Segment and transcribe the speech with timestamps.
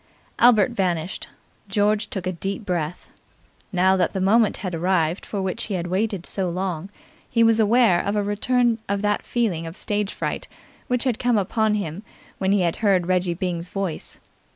[0.39, 1.27] Albert vanished.
[1.67, 3.07] George took a deep breath.
[3.71, 6.89] Now that the moment had arrived for which he had waited so long
[7.29, 10.47] he was aware of a return of that feeling of stage fright
[10.87, 12.01] which had come upon him
[12.39, 14.19] when he heard Reggie Byng's voice.